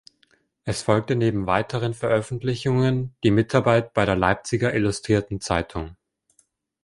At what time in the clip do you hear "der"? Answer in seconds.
4.03-4.15